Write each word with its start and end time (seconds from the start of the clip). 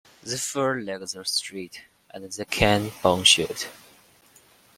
The 0.23 0.39
forelegs 0.39 1.15
are 1.15 1.23
straight 1.23 1.83
and 2.09 2.23
the 2.27 2.43
cannon 2.45 2.91
bone 3.03 3.23
short. 3.23 3.67